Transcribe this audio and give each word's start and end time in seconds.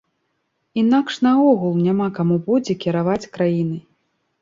Інакш 0.83 1.19
наогул 1.27 1.77
няма 1.85 2.09
каму 2.19 2.41
будзе 2.51 2.79
кіраваць 2.83 3.23
краінай. 3.39 3.83